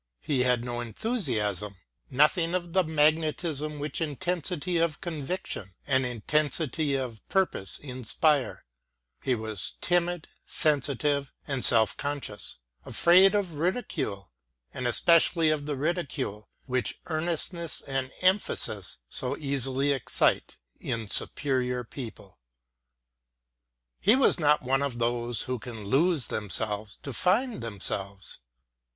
[0.21, 1.75] He had no enthusiasm:
[2.09, 8.65] nothing of the magnetism which intensity of conviction and intensity of purpose inspire:
[9.21, 14.31] he was timid, sensitive, and self conscious, afraid of ridicule,
[14.73, 21.83] and especially of the ridicule which earnestness and emphasis so easily excite in *' superior
[21.83, 22.39] people."
[23.99, 28.39] He was not one of those who can lose themselves to find themselves.